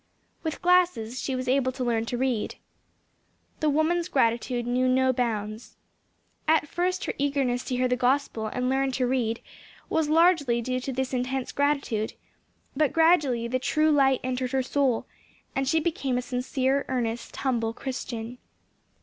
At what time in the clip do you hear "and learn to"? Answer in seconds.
8.47-9.05